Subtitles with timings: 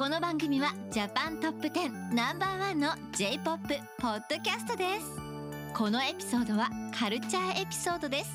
[0.00, 5.04] この番組はジャパントップ10ナンバーワンの J-POP ポッドキャストです
[5.74, 8.30] このエピソードはカルチャーエピソードです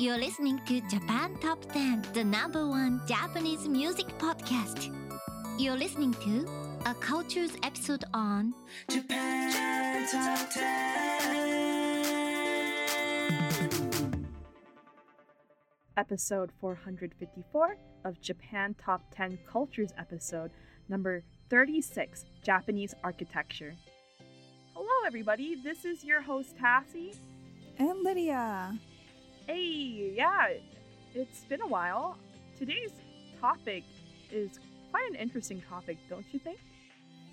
[0.00, 4.90] You're listening to Japan Top 10 The number one Japanese music podcast
[5.58, 6.46] You're listening to
[6.86, 8.54] a cultures episode on
[8.88, 11.51] Japan Top 10.
[15.96, 20.50] Episode 454 of Japan Top 10 Cultures episode,
[20.88, 23.74] number 36 Japanese Architecture.
[24.74, 25.56] Hello, everybody.
[25.62, 27.16] This is your host, Tassie.
[27.78, 28.78] And Lydia.
[29.46, 30.48] Hey, yeah,
[31.14, 32.16] it's been a while.
[32.58, 32.92] Today's
[33.40, 33.84] topic
[34.30, 34.58] is
[34.90, 36.58] quite an interesting topic, don't you think?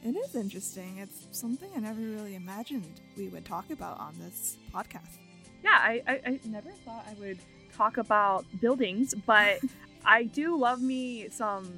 [0.04, 0.98] It is interesting.
[0.98, 5.18] It's something I never really imagined we would talk about on this podcast.
[5.64, 7.40] Yeah, I, I, I never thought I would
[7.76, 9.60] talk about buildings, but
[10.06, 11.72] I do love me some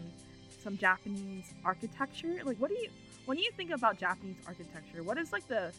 [0.63, 2.39] some Japanese architecture.
[2.43, 2.89] Like, what do you
[3.25, 5.03] when you think about Japanese architecture?
[5.03, 5.71] What is like the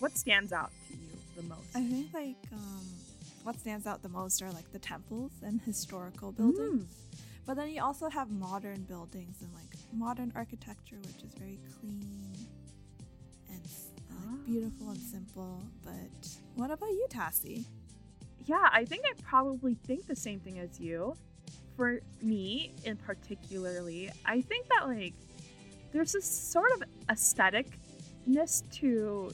[0.00, 1.68] what stands out to you the most?
[1.74, 2.84] I think like um,
[3.44, 6.88] what stands out the most are like the temples and historical buildings.
[7.46, 12.32] But then you also have modern buildings and like modern architecture, which is very clean
[13.50, 14.36] and like, Ah.
[14.46, 15.62] beautiful and simple.
[15.84, 17.64] But what about you, Tassie?
[18.46, 21.16] Yeah, I think I probably think the same thing as you.
[21.76, 25.12] For me, in particularly, I think that like
[25.92, 29.30] there's this sort of aestheticness to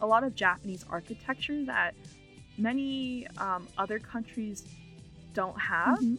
[0.00, 1.94] a lot of Japanese architecture that
[2.58, 4.64] many um, other countries
[5.34, 5.98] don't have.
[5.98, 6.18] Mhm.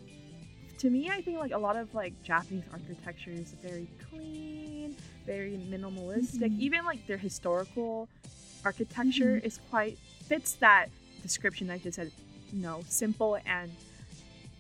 [0.80, 5.58] To me, I think like a lot of like Japanese architecture is very clean, very
[5.70, 6.50] minimalistic.
[6.52, 6.60] Mhm.
[6.60, 8.10] Even like their historical
[8.66, 9.46] architecture Mhm.
[9.46, 9.98] is quite
[10.28, 10.88] fits that
[11.22, 12.12] description I just said.
[12.52, 13.72] You know, simple and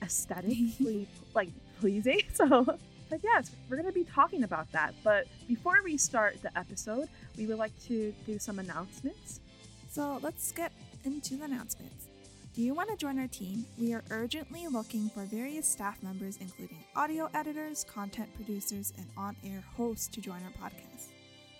[0.02, 2.22] aesthetically like pleasing.
[2.34, 2.66] So,
[3.09, 4.94] but yes, we're gonna be talking about that.
[5.03, 9.41] But before we start the episode, we would like to do some announcements.
[9.90, 10.72] So let's get
[11.03, 12.07] into the announcements.
[12.53, 13.66] Do you want to join our team?
[13.78, 19.38] We are urgently looking for various staff members, including audio editors, content producers, and on
[19.46, 21.08] air hosts, to join our podcast.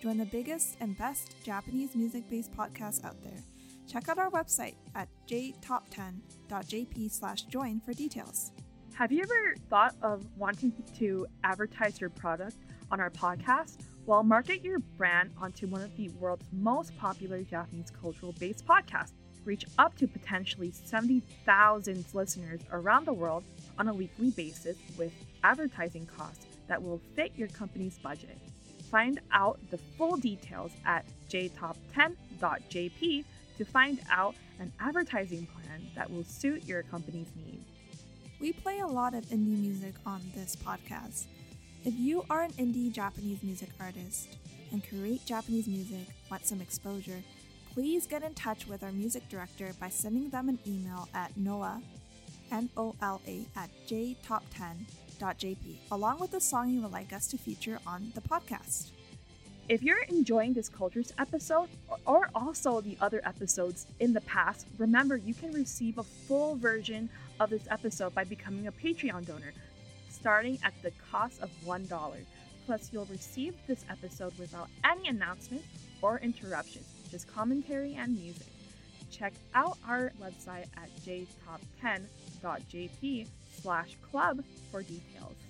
[0.02, 3.42] Join the biggest and best Japanese music based podcast out there.
[3.92, 8.52] Check out our website at jtop10.jp slash join for details.
[8.94, 12.56] Have you ever thought of wanting to advertise your product
[12.90, 13.80] on our podcast?
[14.06, 19.12] Well, market your brand onto one of the world's most popular Japanese cultural based podcasts.
[19.44, 23.44] Reach up to potentially 70,000 listeners around the world
[23.78, 25.12] on a weekly basis with
[25.44, 28.38] advertising costs that will fit your company's budget.
[28.90, 33.24] Find out the full details at jtop10.jp
[33.58, 37.66] to find out an advertising plan that will suit your company's needs.
[38.40, 41.26] We play a lot of indie music on this podcast.
[41.84, 44.36] If you are an indie Japanese music artist
[44.70, 47.22] and create Japanese music, want some exposure,
[47.74, 51.82] please get in touch with our music director by sending them an email at nola,
[52.50, 58.20] N-O-L-A, at jtop10.jp, along with the song you would like us to feature on the
[58.20, 58.90] podcast.
[59.72, 61.70] If you're enjoying this Cultures episode
[62.04, 67.08] or- also the other episodes in the past, remember you can receive a full version
[67.40, 69.54] of this episode by becoming a Patreon donor,
[70.10, 72.26] starting at the cost of $1.
[72.66, 75.64] Plus, you'll receive this episode without any announcements
[76.02, 78.48] or interruptions, just commentary and music.
[79.10, 83.26] Check out our website at jtop10.jp
[83.62, 85.41] slash club for details.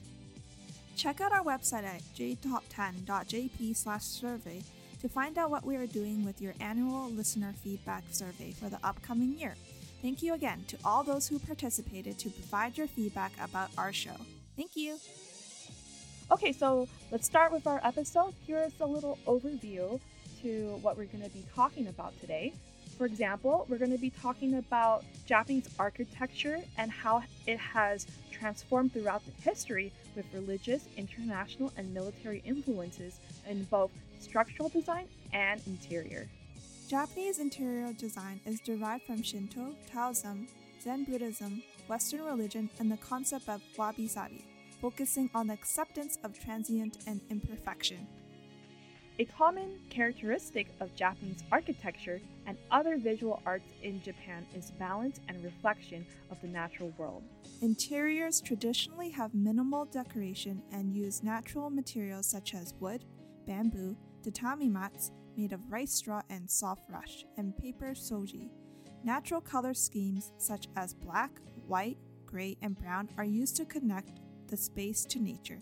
[0.97, 4.63] Check out our website at jtop10.jp slash survey
[5.01, 8.79] to find out what we are doing with your annual listener feedback survey for the
[8.85, 9.55] upcoming year.
[10.01, 14.17] Thank you again to all those who participated to provide your feedback about our show.
[14.57, 14.99] Thank you.
[16.31, 18.35] Okay, so let's start with our episode.
[18.47, 20.01] Here's a little overview
[20.43, 22.53] to what we're going to be talking about today.
[22.97, 28.93] For example, we're going to be talking about Japanese architecture and how it has transformed
[28.93, 36.29] throughout the history with religious, international, and military influences in both structural design and interior.
[36.89, 40.47] Japanese interior design is derived from Shinto, Taoism,
[40.83, 44.45] Zen Buddhism, Western religion, and the concept of wabi sabi,
[44.81, 48.07] focusing on the acceptance of transient and imperfection.
[49.19, 55.45] A common characteristic of Japanese architecture and other visual arts in Japan is balance and
[55.45, 57.23] reflection of the natural world.
[57.61, 63.05] Interiors traditionally have minimal decoration and use natural materials such as wood,
[63.47, 68.51] bamboo, tatami mats made of rice straw and soft rush, and paper shoji.
[69.05, 71.33] Natural color schemes such as black,
[71.67, 75.61] white, gray, and brown are used to connect the space to nature.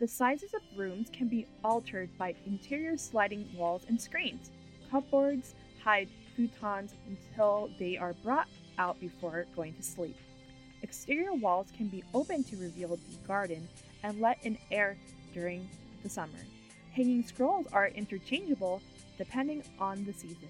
[0.00, 4.50] The sizes of rooms can be altered by interior sliding walls and screens.
[4.90, 5.54] Cupboards
[5.84, 8.48] hide futons until they are brought
[8.78, 10.16] out before going to sleep.
[10.82, 13.68] Exterior walls can be opened to reveal the garden
[14.02, 14.96] and let in air
[15.34, 15.68] during
[16.02, 16.38] the summer.
[16.92, 18.80] Hanging scrolls are interchangeable
[19.18, 20.48] depending on the season.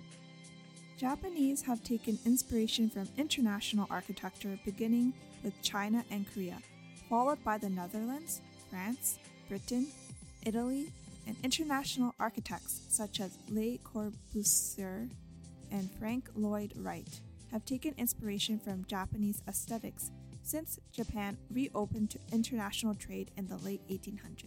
[0.97, 5.13] Japanese have taken inspiration from international architecture beginning
[5.43, 6.59] with China and Korea,
[7.09, 9.19] followed by the Netherlands, France,
[9.51, 9.89] Britain,
[10.47, 10.93] Italy,
[11.27, 15.11] and international architects such as Le Corbusier
[15.73, 17.21] and Frank Lloyd Wright
[17.51, 20.13] have taken inspiration from Japanese aesthetics
[20.45, 24.47] since Japan reopened to international trade in the late 1800s.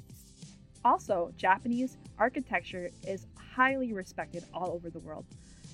[0.86, 5.26] Also, Japanese architecture is highly respected all over the world.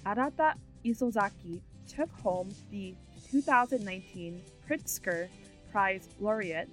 [0.08, 2.96] Arata Isozaki took home the
[3.30, 5.28] 2019 Pritzker
[5.72, 6.68] Prize laureate,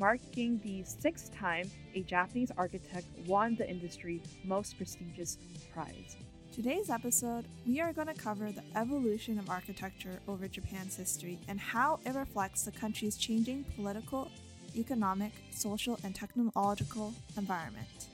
[0.00, 5.36] marking the sixth time a Japanese architect won the industry's most prestigious
[5.74, 6.16] prize.
[6.50, 11.60] Today's episode, we are going to cover the evolution of architecture over Japan's history and
[11.60, 14.30] how it reflects the country's changing political,
[14.74, 18.06] economic, social, and technological environment.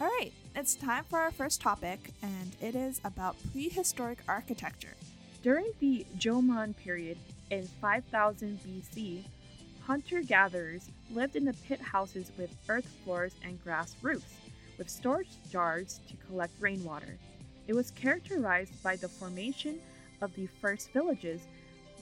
[0.00, 4.94] All right, it's time for our first topic, and it is about prehistoric architecture.
[5.42, 7.18] During the Jomon period
[7.50, 9.24] in 5000 BC,
[9.90, 14.36] hunter gatherers lived in the pit houses with earth floors and grass roofs,
[14.78, 17.18] with storage jars to collect rainwater.
[17.66, 19.80] It was characterized by the formation
[20.20, 21.40] of the first villages,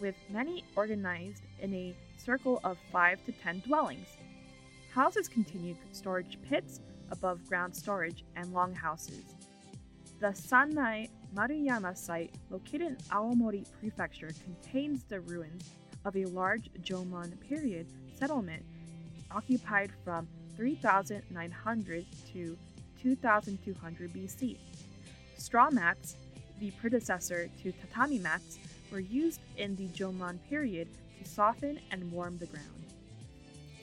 [0.03, 4.09] with many organized in a circle of 5 to 10 dwellings.
[4.93, 6.81] Houses continued storage pits,
[7.11, 9.35] above ground storage, and longhouses.
[10.21, 15.71] The Sannai Maruyama site, located in Aomori Prefecture, contains the ruins
[16.09, 17.87] of a large Jomon period
[18.19, 18.65] settlement
[19.31, 20.27] occupied from
[20.57, 22.57] 3900 to
[23.03, 24.57] 2200 BC.
[25.37, 26.17] Straw mats,
[26.61, 28.59] the predecessor to tatami mats,
[28.91, 30.89] were used in the Jomon period
[31.19, 32.67] to soften and warm the ground.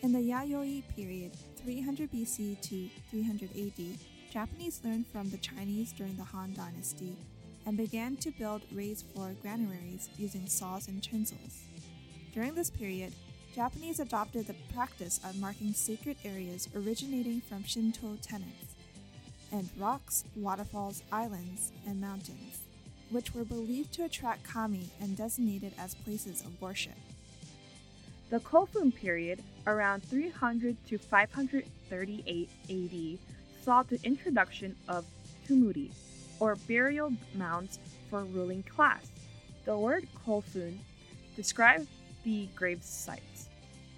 [0.01, 1.31] In the Yayoi period,
[1.63, 3.85] 300 BC to 300 AD,
[4.31, 7.15] Japanese learned from the Chinese during the Han Dynasty
[7.67, 11.65] and began to build raised floor granaries using saws and chisels.
[12.35, 13.13] During this period,
[13.55, 18.75] Japanese adopted the practice of marking sacred areas originating from Shinto tenets
[19.53, 22.59] and rocks, waterfalls, islands, and mountains,
[23.09, 26.97] which were believed to attract kami and designated as places of worship.
[28.29, 33.19] The Kofun period, around 300 to 538 AD,
[33.63, 35.05] saw the introduction of
[35.47, 35.91] tumuri,
[36.41, 39.09] or burial mounds for ruling class.
[39.63, 40.79] The word Kofun
[41.37, 41.87] describes
[42.25, 43.47] the grave sites.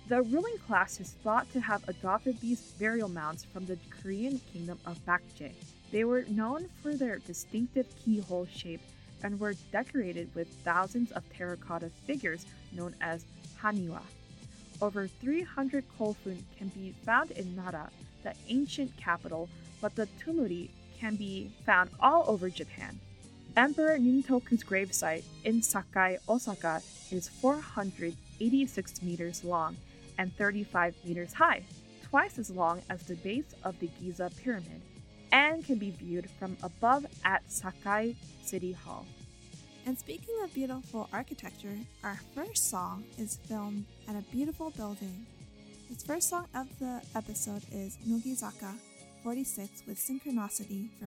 [0.08, 4.78] The ruling class is thought to have adopted these burial mounds from the Korean kingdom
[4.86, 5.54] of Baekje.
[5.92, 8.82] They were known for their distinctive keyhole shape
[9.24, 13.26] and were decorated with thousands of terracotta figures known as
[13.62, 14.02] haniwa.
[14.82, 17.90] Over 300 kofun can be found in Nara,
[18.24, 19.50] the ancient capital,
[19.82, 20.70] but the tumuri
[21.00, 23.00] can be found all over Japan.
[23.58, 29.76] Emperor Nintoku's gravesite in Sakai, Osaka is 486 meters long
[30.20, 31.64] and 35 meters high,
[32.08, 34.80] twice as long as the base of the Giza Pyramid,
[35.32, 39.08] and can be viewed from above at Sakai City Hall.
[39.88, 45.26] And speaking of beautiful architecture, our first song is filmed at a beautiful building.
[45.90, 48.76] This first song of the episode is Nogizaka
[49.24, 51.07] 46 with Synchronicity from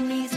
[0.00, 0.29] me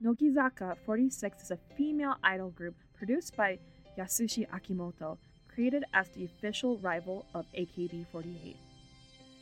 [0.00, 3.58] Nogizaka 46 is a female idol group produced by
[3.98, 5.18] Yasushi Akimoto,
[5.52, 8.67] created as the official rival of AKB48.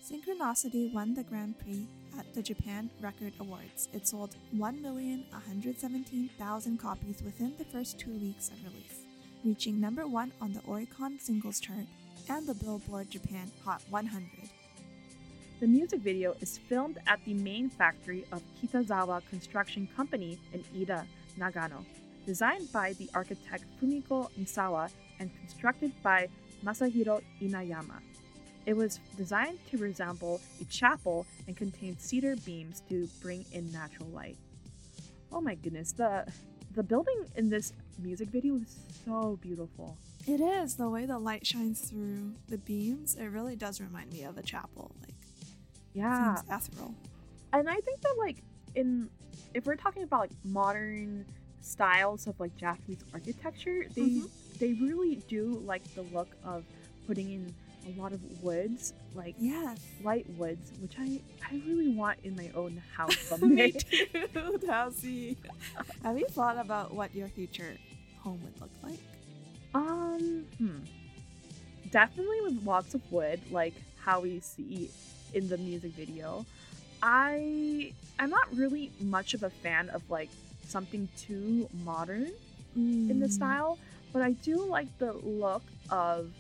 [0.07, 3.89] Synchronicity won the Grand Prix at the Japan Record Awards.
[3.93, 9.01] It sold 1,117,000 copies within the first two weeks of release,
[9.45, 11.89] reaching number one on the Oricon Singles Chart
[12.29, 14.29] and the Billboard Japan Hot 100.
[15.59, 21.05] The music video is filmed at the main factory of Kitazawa Construction Company in Iida,
[21.37, 21.85] Nagano.
[22.27, 26.29] Designed by the architect Fumiko Misawa and constructed by
[26.65, 28.01] Masahiro Inayama.
[28.67, 34.09] It was designed to resemble a chapel and contained cedar beams to bring in natural
[34.09, 34.37] light.
[35.33, 36.27] Oh my goodness, the
[36.75, 39.97] the building in this music video is so beautiful.
[40.27, 43.15] It is the way the light shines through the beams.
[43.15, 44.91] It really does remind me of a chapel.
[45.01, 45.15] Like,
[45.95, 46.37] Yeah.
[46.51, 46.95] ethereal.
[47.53, 48.43] and I think that like
[48.75, 49.09] in
[49.55, 51.25] if we're talking about like modern
[51.61, 54.31] styles of like Japanese architecture, they Mhm.
[54.59, 56.65] they really do like the look of
[57.07, 57.55] putting in
[57.87, 59.79] a lot of woods, like Yes.
[60.03, 63.73] light woods, which I I really want in my own house someday.
[63.73, 64.07] Me too,
[64.67, 65.37] Tausi.
[66.03, 67.77] Have you thought about what your future
[68.21, 68.99] home would look like?
[69.75, 70.79] um, hmm.
[71.91, 73.75] Definitely with lots of wood, like
[74.05, 74.91] how we see
[75.35, 76.45] in the music video.
[77.03, 80.31] I I'm not really much of a fan of like
[80.67, 82.33] something too modern
[82.75, 83.31] in the Mm.
[83.33, 83.79] style,
[84.13, 86.31] but I do like the look of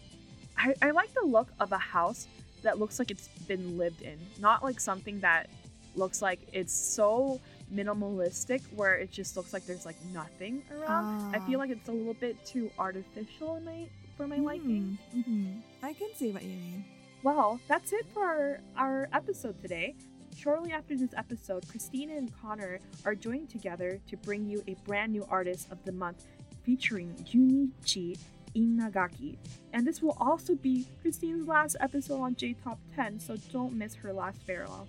[0.58, 2.26] I, I like the look of a house
[2.62, 5.48] that looks like it's been lived in, not like something that
[5.94, 7.40] looks like it's so
[7.72, 11.34] minimalistic where it just looks like there's like nothing around.
[11.34, 11.62] I feel Ah.
[11.62, 13.86] like it's a little bit too artificial in my
[14.16, 14.98] for my liking.
[15.14, 15.60] Mm-hmm.
[15.82, 16.84] I can see what you mean.
[17.22, 19.94] Well, that's it for our, our episode today.
[20.36, 25.12] Shortly after this episode, Christina and Connor are joined together to bring you a brand
[25.12, 26.26] new artist of the month
[26.64, 28.18] featuring Junichi
[28.56, 29.36] Inagaki.
[29.72, 33.94] And this will also be Christine's last episode on J Top 10, so don't miss
[33.96, 34.88] her last farewell.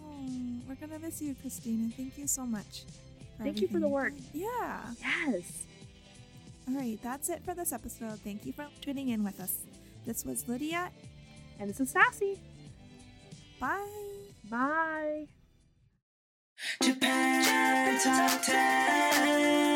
[0.00, 1.90] Oh, we're gonna miss you, Christina.
[1.96, 2.84] Thank you so much.
[3.38, 4.14] Thank you for the work.
[4.32, 4.80] Yeah.
[5.00, 5.66] Yes!
[6.68, 8.18] All right, that's it for this episode.
[8.20, 9.58] Thank you for tuning in with us.
[10.06, 10.90] This was Lydia.
[11.58, 12.38] And this is Sassy.
[13.60, 13.86] Bye.
[14.48, 15.26] Bye!
[16.82, 19.75] Japan Top 10.